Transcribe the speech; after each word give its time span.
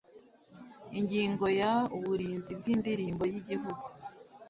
ingingo 0.99 1.45
ya 1.59 1.73
uburinzi 1.97 2.51
bw 2.59 2.65
indirimbo 2.73 3.23
y 3.31 3.35
igihugu 3.41 3.85